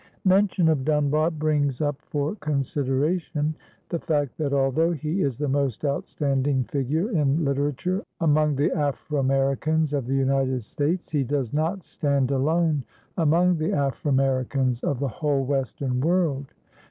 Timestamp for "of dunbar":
0.67-1.29